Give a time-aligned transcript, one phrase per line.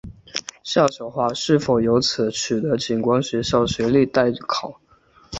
[0.63, 4.81] 夏晓华是否由此取得警官学校学历待考。